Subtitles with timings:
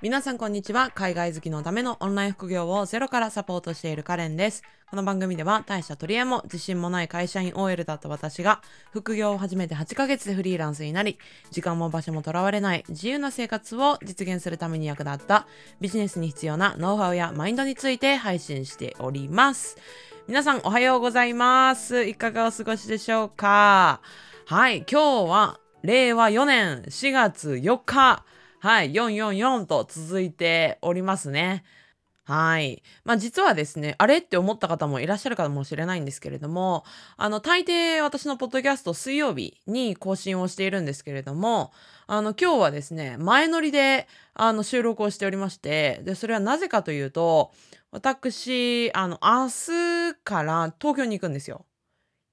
[0.00, 0.92] 皆さんこんにちは。
[0.94, 4.62] 海外好きのためのオンライン副業をゼロからサポートしているカレンです。
[4.88, 11.18] この番組では大した取り柄も自信もない会社員 OL だった私が副業を始めて8ヶ月でフリーランスになり、
[11.50, 15.48] 時間も場所もとらわれない自由な生活を実現するために役立った
[15.80, 19.78] ビジネスに必要なノウハウやマインドについて配信しております。
[20.28, 22.04] 皆さんおはようございます。
[22.04, 24.00] いかがお過ごしでしょうか？
[24.46, 28.24] はい、今日は令和4年4月4日
[28.60, 31.62] はい、444と続いておりますね。
[32.24, 32.82] はい。
[33.04, 36.84] まあ実はですね、あれって思った方もいらっしゃるかもしれないんですけれども、
[37.16, 41.72] あの、大抵私のポッドキャスト水曜日に更新をしているんですけれども、
[42.08, 47.52] あの、今日はですね、前乗りで、あの、収録をしておりまして、で、それはなぜかというと、
[47.92, 51.64] 私、あの、明日から東京に行くんですよ。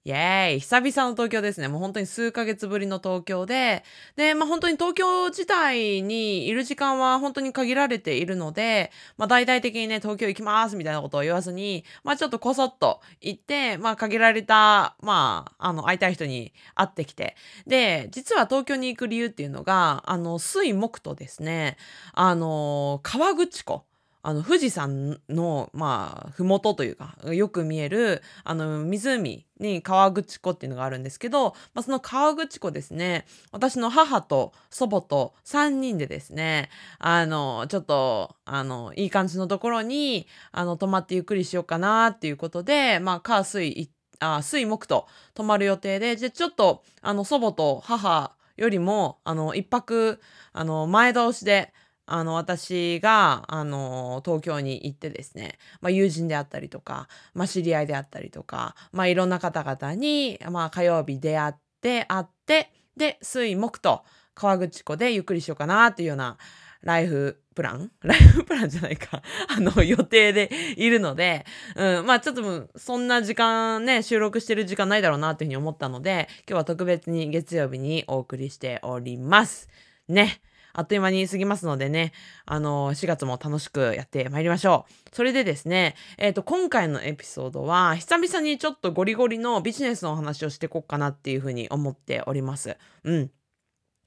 [0.07, 1.67] イエーイ久々の東京ですね。
[1.67, 3.83] もう本当に数ヶ月ぶりの東京で、
[4.15, 17.35] で、まあ本当に東京自体にいる時間は本当に限られているので、まあ大々的にね、東京行きますみたいなことを言わずに、まあちょっとこそっと行って、まあ限られた、まあ、あの、会いたい人に会ってきて。
[17.65, 21.77] で、実は東京に行く理由っていうのが、あの、水木とですね、
[22.13, 23.85] あの、河口湖。
[24.27, 50.19] あの富士山のまあ麓というかよく見えるあの湖に河口湖っていうのがあるんですけど、まあ、その河口湖ですね私の母と祖母と3人でですねあのちょっとあのいい感じのところにあの泊まってゆっくりしようかなっていうことでまあ火水あ水木と泊まる予定でじゃちょっとあの祖母と母よりもあの一泊
[50.51, 51.73] あの前倒しで
[52.05, 66.37] あの、私が、あの、東京に行ってですね、まあ、友人であったりとか、まあ、知り合いであったりとか、まあ、いろんな方々に、まあ、火曜日出会って、会って、で、水木と川口湖でゆっくりしようかなっていうような
[66.81, 67.91] ライフプラン？
[68.03, 71.45] ライフプランじゃないか あの、予定でいるので、
[71.75, 79.67] うん、まあちょっとそんな時間ね、収録してる時間ないだろうなというふうに思ったので、今日は特別に月曜日にお送りしております。
[80.07, 80.41] ね。
[80.77, 82.11] あっという間に過ぎますのでね、
[82.45, 85.15] あの、4月も楽しくやってまいりましょう。
[85.15, 92.77] それでですね、えっ、ー、と、今回のエピソードは、久々にちょっとゴリゴリのビジネスのお話をしていこうかなっていうふうに思っております。
[93.05, 93.31] うん。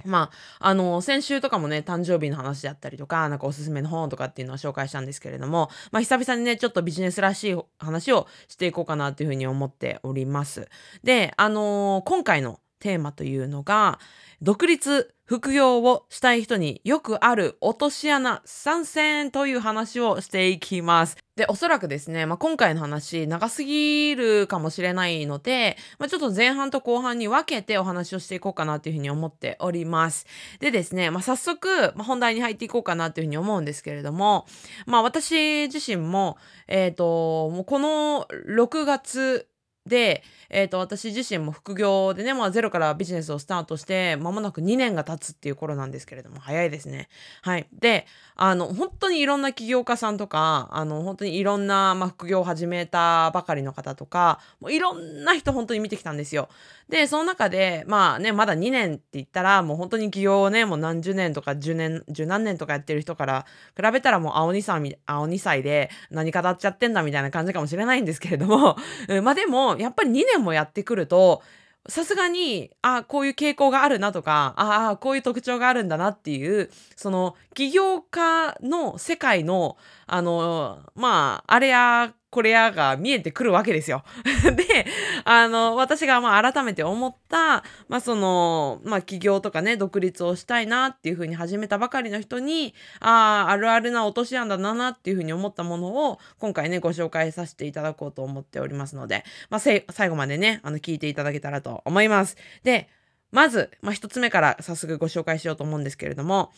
[0.04, 0.30] ま
[0.60, 10.68] あ、あの、先週とかもね、誕生日の話だったりとか、なんかおすすめの本とかっていうのは紹介したんですけれども、まあ、久々にね、ちょっとビジネスらしい話をしていこうかなっていうふうに思っております。
[11.02, 13.98] で、あのー、今回のテーマというのが、
[14.40, 21.18] 独立副業をしたい人によくある落とし穴参戦という話をしていきます。
[21.36, 30.26] で、おそらくですね、まあ、今回の話長すぎるかもしれないので、まあ、ちょっと前半と後半に分けてお話をしていこうかなっていうふうに思っております。
[30.60, 34.46] でですね、まあ、早速、本題に入っていこうかなっていうふうに思うんですけれども、
[34.86, 39.46] まあ私自身も、えっ、ー、と、もうこの6月
[39.88, 47.08] で、えっ、ー、と、私自身も副業でね、まあゼロからビジネスをスタートして、間もなく2年が経つっていう頃なんですけれども、早いですね。
[47.42, 47.66] はい。
[47.72, 48.06] で、
[48.36, 56.48] あの、本当にいろんな起業家さんとか、あの、本当にいろんな、まあ、副業を始めたばかりの方とか、もういろんな人本当に見てきたんですよ。
[56.88, 68.76] で、その中で、まあね、まだ2年って言ったら、もう本当に起業をね、もう何十年とか10年、十何年とかやってる人から比べたらもう青2歳、青2歳で何語っちゃってんだみたいな感じかもしれないんですけれども、
[69.22, 71.42] まあでもやっぱり2年もやってくると、
[71.88, 84.04] さすがに、あこういう傾向があるなとか、ああ、こういう特徴があるんだなっていう、その、起業家の世界の、あの、まあ、あれやこれやが見えてくるわけですよ。
[84.54, 84.86] で、
[85.24, 102.36] あの、私がまあ改めて思った、まあその、まあ起業とかね、独立をしたいなっていうふうに始めたばかりの人に、ああ、あるあるな落とし穴だなっていうふうに思ったものを、今回ね、ご紹介させていただこうと思っておりますので、まあ最後までね、あの、聞いていただけたらと思います。
[102.62, 102.90] で、
[103.30, 106.52] まず、まあ一つ目から早速ご紹介しようと思うんですけれども、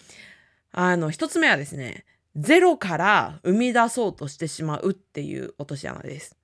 [0.72, 2.04] あの、一つ目はですね、
[2.36, 6.36] ゼロから生み出そうとしてしまうっていう落とし穴です。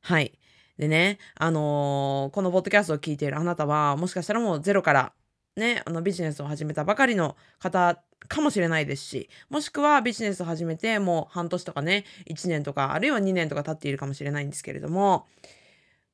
[0.00, 0.38] はい。
[0.78, 5.12] でね、あのー、このポッドキャストを聞いているあなたは、もしかしたらもうゼロから
[5.56, 15.26] ね、あのビジネスを始めたばかりの方かもしれないですし、もしくはビジネスを始めてもう半年とかね、1年とか、あるいは2年とか経っているかもしれないんですけれども、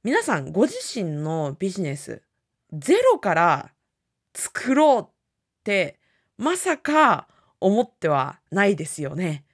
[0.04, 2.22] 皆さんご自身のビジネス、
[2.72, 3.72] ゼロから
[4.34, 5.06] 作ろうっ
[5.64, 5.98] て、
[6.38, 7.28] まさか
[7.64, 9.44] 思ってはないですよね。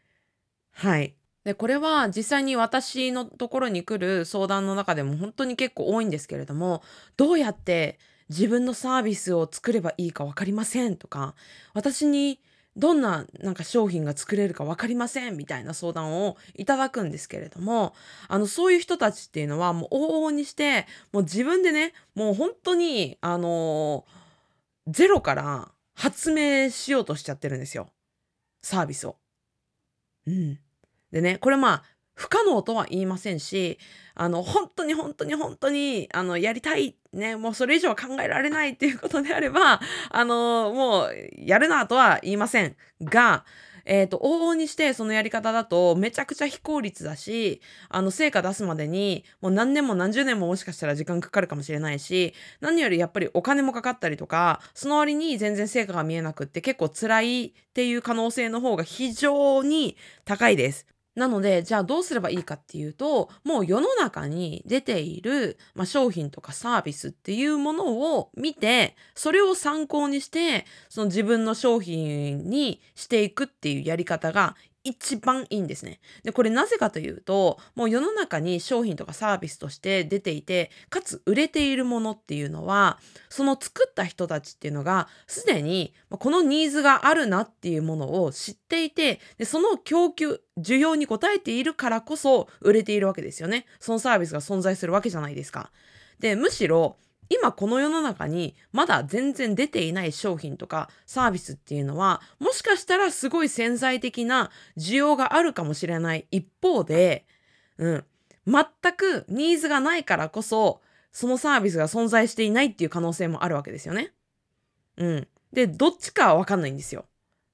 [0.72, 1.14] はい。
[1.44, 6.82] で、これは実際に私のところに来る相談の中でも本当に結構多いんですけれども、
[7.16, 11.34] どうやって自分のサービスを作ればいいか分かりませんとか、
[11.74, 12.40] 私に
[12.78, 17.92] どんななんか商品が作れるか分かりませんみたいな相談をいただくんですけれども
[18.28, 24.06] あのそういう人たちっていうのはもう往々にしてもう自分でねもう本当にあの
[24.86, 27.88] ゼロから発明しようとしちゃってるんですよ
[28.68, 29.16] サービスを。
[30.26, 30.58] うん、
[31.10, 31.82] でねこれまあ
[32.18, 33.78] 不可能とは言いませんし、
[34.16, 39.80] あの、本当に本当に本当に、あの、やりたい、ね、もうそれ以上は考えられないっていうことであれば、
[40.10, 43.44] あの、もう、やるなとは言いませんが、
[43.88, 59.96] えっ、ー、と、往々にしてそのやり方だとめちゃくちゃ非効率だし、あの、成果出すまでにもう何年も何十年ももしかしたら時間かかるかもしれないし、何よりやっぱりお金もかかったりとか、その割に全然成果が見えなくって結構辛いっていう可能性の方が非常に
[60.26, 60.86] 高いです。
[61.18, 74.54] なので、じゃあどうすればいいかっていうと、もう世の中に出ている、まあ、商品とかサービスっていうものを見て、それを参考にして、その自分の商品にしていくっていうやり方が
[74.88, 76.00] 一番いいんですね。
[76.22, 82.98] で、これなぜかというと、もう世の中に商品とかサービスとして出ていて、かつ売れているものっていうのは、
[83.28, 93.66] その作った人たちっていうのが、すでにこのニーズがあるなっていうものを知っていて、でその供給、需要に応えているからこそ売れているわけですよね。
[93.80, 95.70] そのサービスが存在するわけじゃないですか。
[96.18, 96.96] で、むしろ、
[97.28, 107.26] 今この世の中にまだ全然出ていない商品とかサービスっていうのはもしかしたらすごい潜在的な需要があるかもしれない一方で、
[107.76, 108.04] うん、
[108.46, 108.64] 全
[108.96, 110.80] くニーズがないからこそ
[111.12, 114.12] そのサービスが存在していないっていう可能性もあるわけですよね。
[114.96, 115.28] うん。
[115.52, 117.06] で、どっちかはわかんないんですよ。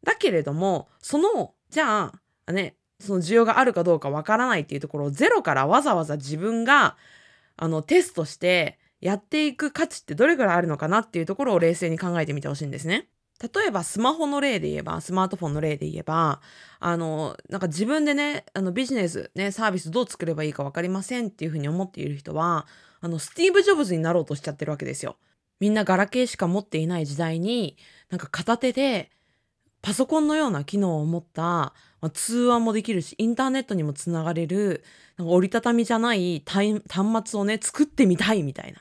[0.03, 2.13] だけれども、その、じゃ
[2.47, 6.97] あ、ね、その需要があるかどうかわからないっていうところをゼロからわざわざ自分が、
[7.57, 13.11] あの、テストして、やっていく価値ってどれぐらいあるのかなっていうところを冷静に考えてみてほしいんですね。
[13.39, 16.41] 例えばスマホの例で言えば、スマートフォンの例で言えば、
[16.81, 22.67] あの、なんか自分でね、あのビジネス、ね、サービスどう作ればいいか分かりませんっていうふうに思っている人は、
[23.03, 25.17] あの、スティーブ・ジョブズになろうとしちゃってるわけですよ。
[25.61, 27.77] みんなガラケーしか持っていない時代に、
[28.09, 29.11] なんか片手で
[29.83, 31.75] パソコンのような機能を持った、ま
[32.09, 34.83] あ、通話もできるし、インターネットにもつながれる、
[35.19, 36.81] なんか折りたたみじゃない端
[37.27, 38.81] 末をね、作ってみたいみたいな。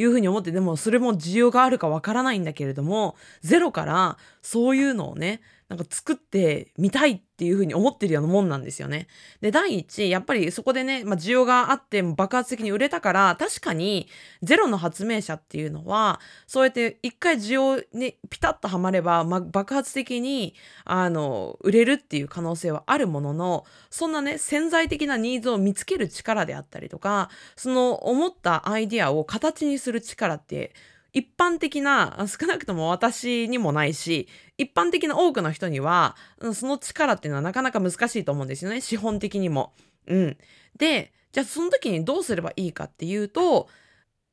[0.00, 9.06] いうふうに思って、でもそれも需要があるかわからないんだけれども、ゼロからそういうのをね、なんか作ってみたいっていうふうに思ってるようなもんなんですよね。
[9.40, 14.08] で、第一、やっぱりそこでね、まあ、需要があって爆発的に売れたから、確かに
[14.42, 16.18] ゼロの発明者っていうのは、
[16.48, 30.74] そうやって一回需要にピタッとはまれば、まあ、爆発的に、あの、売れるっていう可能性はあるものの、そんなね、潜在的なニーズを見つける力であったりとか、その思ったアイディアを形にする力って、
[31.12, 34.28] 一般的な、少なくとも私にもないし、
[34.58, 36.16] 一般的な多くの人には、
[36.54, 38.80] その力っていうのはなかなか難しいと思うんですよね。
[38.80, 39.72] 資本的にも。
[40.06, 40.36] うん。
[40.76, 43.68] で、じゃあその時にどうすればいいかっていうと、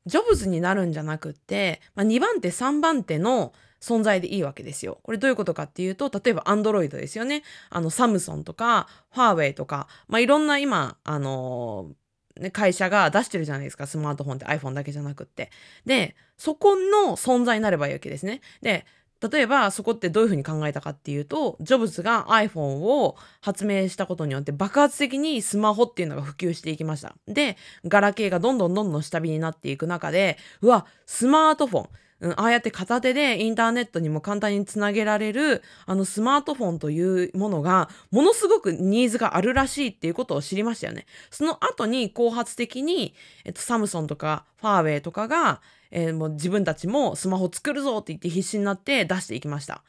[0.06, 4.98] ジョブズになるんじゃなくって、まあ、2番手、3番手の存在でいいわけですよ。
[5.02, 7.42] これどういうことかっていうと、例えばアンドロイドですよね。
[7.70, 15.50] あの、サムソンとか、ファーウェイとか、まあ、いろんな今、あのー、会社が出してるじゃないですか、スマートフォンって iPhone だけじゃなくって。
[15.84, 18.40] で、そこの存在になればいいわけですね。
[18.62, 18.86] で、
[19.20, 27.16] 例えばそこってどういうふうに考えたかっていうと、ジョブズが iPhone を発明したことによって爆発的にスマホっていうのが普及していきました。
[27.26, 31.88] で、ガラケーがどんどんどんどん下火になっていく中で、うわ、スマートフォン。
[32.20, 41.06] うん、ああやって片手でインターネットにも簡単につなげられるあのスマートフォンというものがものすごくニーズがあるらしいっていうことを知りましたよね。
[41.30, 49.82] その後に後発的に、えっと、サムソンとかファーウェイとかが、えー、もう自分たちもスマホ作るぞって言って必死になって出していきました。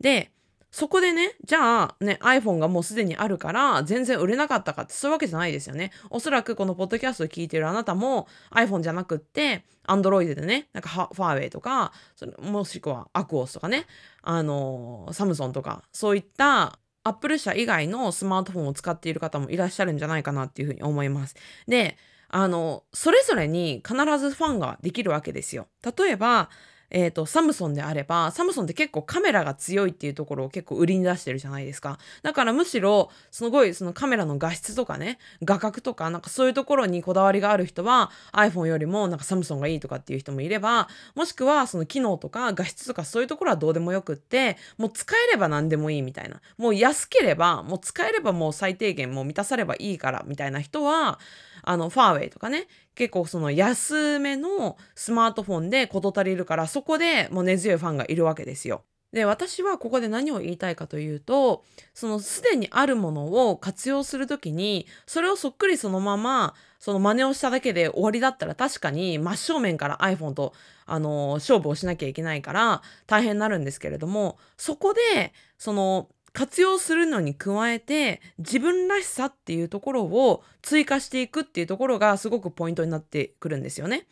[0.00, 0.32] で、
[0.72, 5.92] そこでね、じゃあね、iPhone がもうすでにあるから全然売れなかったかってそういうわけじゃないですよね。
[6.08, 13.84] おそらくこのポッドキャストを聞いてるあなたも iPhone じゃなくって Android でね、なんかファーウェイとか、それもしくはアクオスとかね、
[14.22, 21.36] あのサムソンとか、そういったアップル社以外のスマートフォンを使っている方もいらっしゃるんじゃないかなっていうふうに思います。
[21.66, 21.98] で、
[22.32, 25.68] あの、それぞれに必ずファンができるわけですよ。
[25.96, 26.48] 例えば、
[26.92, 31.98] えっ、ー、と、サムソンであれば、サムソンって結構カメラが強いっていうところを結構売りに出してるじゃないですか。
[32.22, 46.42] だからむしろ、すごいそのカメラの画質とかね、画角とか、なんかそういうところにこだわりがある人は iPhone よりもなんかサムソンがいいとかっていう人もいれば、もしくはその機能とか画質とかそういうところはどうでもよくって、もう使えれば何でもいいみたいな。
[46.58, 51.18] もう安ければ、もう使えればもう最低限もう満たさればいいからみたいな人は、
[51.62, 58.84] あの、ファーウェイとかね、結構その安めのスマートフォンで事足りるから、そこでもう根強いファンがいるわけですよ。
[59.12, 70.54] で私はここで何を言いたいかというとそのすでにあるものを活用する時にそれをそっくりそのままその真似をしただけで終わりだったら確かに真正面から iPhone と
[70.86, 84.06] あの勝負をしなきゃいけないから大変になるんですけれどもそこでその活用するのに加えて自分らしさっていうところを追加していくっていうところがすごくポイントになってくるんですよね。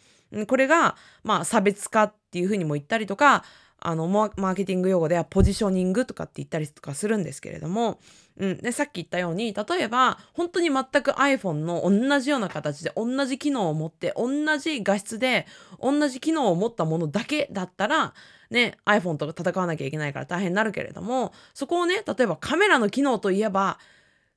[0.46, 3.44] これがまあ差別化っていうふうにも言ったりとか
[3.80, 7.98] あのマーケティング用語ではポジショニングとかって言ったりとかするんですけれども、
[8.36, 15.46] うん、でさっき言ったように例えば本当に全く iPhone の同じような形で同じ機能を持って同じ画質で
[15.80, 18.12] 同じ機能を持ったものだけだったら
[18.50, 23.78] ね iPhone と戦わなきゃいけないから大変になるけれどもそこをね例えばカメラの機能といえば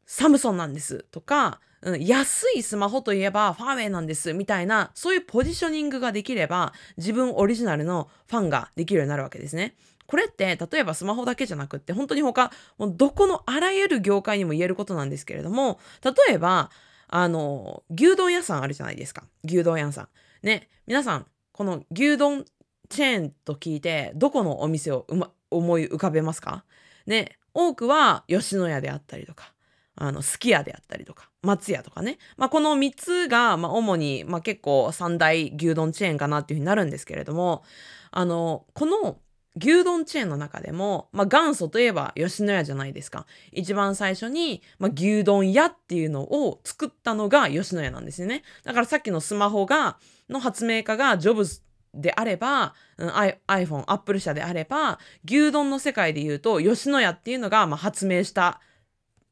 [0.05, 9.75] サムソンなんですとかうん、安いスマホといえばファーウェイなんですみたいなそういうポジショニングができれば自分オリジナルのファンができるようになるわけですね。
[10.05, 16.70] これって例えばスマホだけじゃなくって本当に他もうどこのあらゆる業界にも言えることなんですけれども例えば
[17.08, 20.08] あの牛丼屋さんあるじゃないですか牛丼屋さん。
[20.43, 22.46] ね皆さんこの牛丼
[22.94, 26.64] チェーンと聞いてどこのお店を、ま、思い浮かべますか？
[27.06, 29.54] ね多くは吉野家であったりとか
[29.96, 32.18] あの、すき家であったりとか、松屋とかね。
[32.36, 37.64] まあ、この3つが、まあ、主に、まあ、結構三大牛丼チェーンかなっていうふうになるんですけれども、
[38.10, 39.20] あの、この
[39.56, 43.28] 牛丼チェーンの中でも、まあ、元祖といえば吉野家じゃないですか。
[43.52, 48.42] 一番最初に、まあ、牛丼屋っていうのを作ったのが吉野家なんですよね。
[48.64, 49.98] だからさっきのスマホが、
[50.28, 51.62] の発明家がジョブズ
[51.94, 58.62] であれば、うん、iPhone、Apple 社であれば、牛丼の世界で言うと吉野家っていうのが、まあ、発明した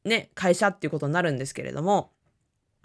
[0.04, 2.12] ね、会社っていうことになるんですけれども、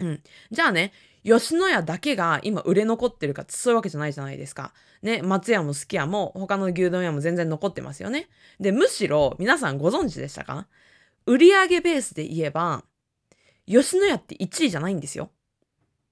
[0.00, 0.22] うん。
[0.50, 0.92] じゃあね、
[1.24, 4.72] 吉野家だけが今売れ残ってるかってそういうわけじゃないじゃないですか。
[5.02, 8.28] ね、松屋もすき家も他の牛丼屋も全然残ってますよね。
[8.60, 10.66] で、むしろ皆さんご存知でしたか？
[11.26, 12.84] 売上ベースで言えば、
[13.66, 15.30] 吉野家って1位じゃないんですよ。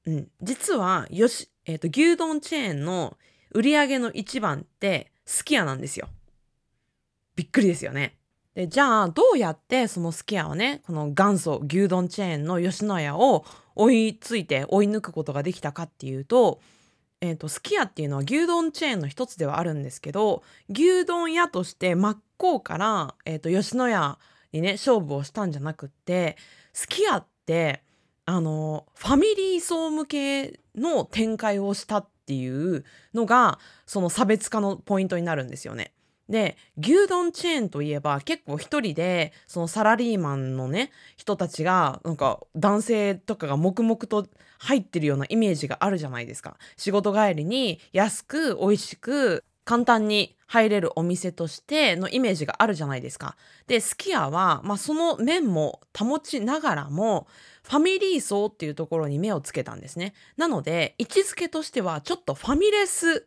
[0.05, 0.29] うん。
[0.43, 3.17] 実は、よし、えっ、ー、と、牛丼チェーンの
[3.57, 6.09] 売り上げの一番ってすき家なんですよ。
[7.37, 8.17] びっくりですよね。
[8.55, 13.45] でじゃあどうやってそのすき家をねこの元祖牛丼チェーンの吉野家を
[13.75, 16.61] 追いついて追い抜くことができたかっていうと
[17.23, 24.19] えーと、すき家っていうのは牛丼チェーンの一つではあるんですけど牛丼屋として真っ向から、えーと、吉野家
[24.53, 26.37] にね勝負をしたんじゃなくって
[26.75, 27.83] すき家って
[28.27, 35.93] あのファミリー層向けの展開をしたっていうのがその差別化のポイントになるんですよね。
[36.29, 44.27] で牛丼チェーンといえば結構一人でそのサラリーマンのね人たちがなんか男性とかが黙々と
[44.59, 53.37] 入ってるようなイメージがあるじゃないですか仕事帰りに安く美味しく簡単に入れるお店としてのイメージがあるじゃないですか。
[53.67, 57.27] で、すき家は、まあ、その面も保ちながらも、
[57.65, 60.15] ファミリー層っていうところに目をつけたんですね。
[60.37, 63.27] なので、位置づけとしては、ちょっとファミレス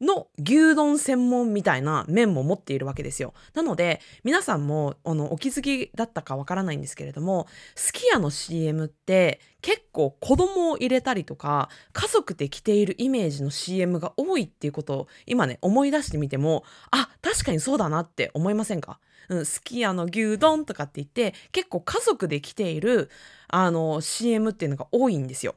[0.00, 3.34] の牛丼専門みたいな麺も持っているわけですよ。
[3.54, 19.00] なので皆さんもあのお気づきだったかわからないんですけれどもすき家の CM って結構子供を入れたりとか家族で着ているイメージの CM が多いっていうことを今ね思い出してみてもあ確かにそうだなって思いませんか？
[19.28, 23.10] うん、すき家の牛丼とかって言って結構家族で着ている
[23.48, 25.54] あの CM っていうのが多いんですよ。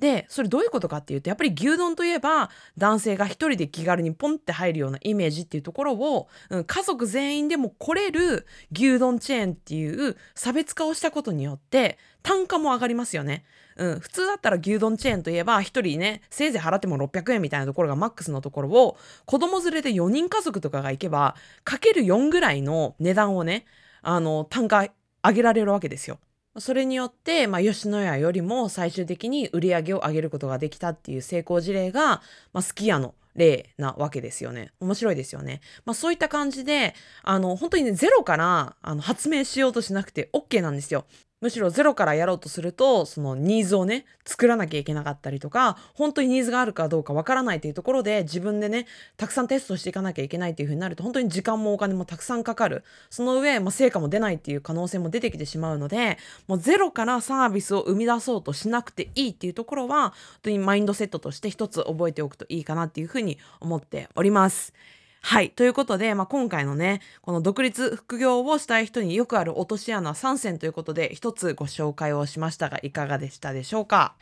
[0.00, 13.44] でそれどういうことかっていうとやっぱり牛丼といえば男性が一人で気軽にポンって入るようなイメージっていうところを、うん、家族全員でも来れる牛丼チェーンっていう差別化をしたことによって単価も上がりますよね。
[13.76, 23.64] うん、普通だったら牛丼チェーンといえば1人ねせいぜい払っても600円みたいなところがマックスのところを子供連れで4人家族とかが行けばかける4ぐらいの値段をね
[24.02, 24.86] あの単価
[25.22, 26.18] 上げられるわけですよ。
[26.58, 34.72] それによって、まあ、吉野家よりも最終的に売り上げを上げることができたっていう成功事例が、まあ、すき家の例なわけですよね。
[34.80, 35.60] 面白いですよね。
[35.84, 41.06] まあそういった感じで、あの、本当にね、ゼロからあの発明しようとしなくて OK なんですよ。
[41.40, 64.74] むしろゼロからやろうとするとそのニーズをね作らなきゃいけなかったりとか本当にニーズがあるかどうかわからないというところで自分でねたくさんテストしていかなきゃいけないっていう風になると本当に時間もお金もたくさんかかるその上、まあ、成果も出ないっていう可能性も出てきてしまうのでもうゼロからサービスを生み出そうとしなくていいっていうところは本当にマインドセットとして一つ覚えておくといいかなっていう風に思っております。
[65.22, 65.50] はい。
[65.50, 74.14] ということで、まあ、今回のね、この独立副業をしたい人によくある落とし穴3選ということで、一つご紹介をしましたが、いかがでしたでしょうか？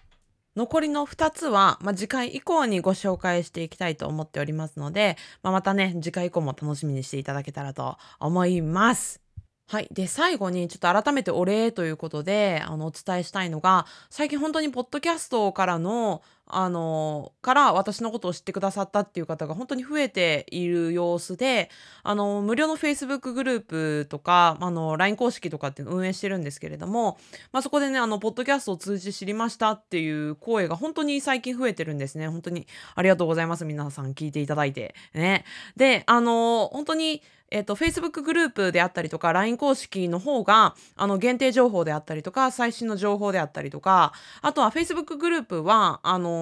[0.57, 9.21] 残りの2つは、まあ、次回以降にご紹介していきたいと思っておりますので、まあ、またね、次回以降も楽しみにしていただけたらと思います。
[9.71, 9.89] はい。
[9.93, 21.71] で、最後にちょっと改めてお礼ということで、あの、お伝えしたいのが、最近本当にポッドキャストからの、あの、から私のことを知ってくださったっていう方が本当に増えている様子で、
[22.03, 27.19] あの、無料の Facebook グループとか、あの、LINE 公式とかって運営してるんですけれども、
[27.53, 32.29] まあ、そこでね、あの、ポッドキャストを通じ知りましたっていう声が本当に最近増えてるんですね。
[32.29, 33.65] 本当にありがとうございます。
[33.65, 34.95] 皆さん聞いていただいて。
[35.15, 35.45] ね。
[35.77, 44.13] で、あの、本当に、えっ、と、Facebook グループであったりとか、LINE 公式の方が、あの、限定情報であったりとか、最新の情報であったりとか、
[44.43, 46.38] あとは Facebook グループは、あの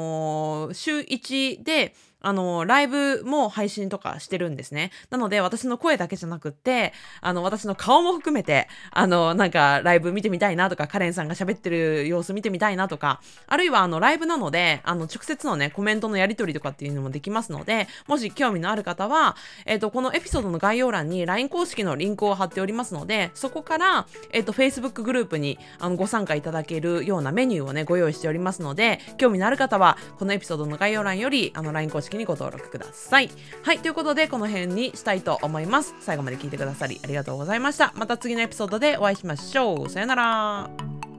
[0.71, 4.91] ー、週1で、あの、ライブも配信とかしてるんですね。
[5.11, 33.17] なので、私の声だけじゃなくって、あの、私の顔も含めて、あの、なんか、ライブ見てみたいなとか、カレンさんが喋ってる様子見てみたいなとか、あるいは、あの、ライブなので、あの、直接のね、コメントのやり取りとかっていうのもできますので、もし興味のある方は、えっ、ー、と、このエピソードの概要欄に LINE 公式のリンクを貼っておりますので、そこから、えっ、ー、と、Facebook グループに、あの、ご参加いただけるようなメニューをね、ご用意しておりますので、興味のある方は、このエピソードの概要欄より、あの、LINE 公式式にご登録ください。
[33.17, 33.31] さい。
[33.63, 35.95] はい、ということでこの辺にしたいと思います。
[36.01, 37.93] 最後まで聞いてくださりありがとうございました。
[37.97, 39.91] また次のエピソードでお会いしましょう。
[39.91, 41.16] さよなら。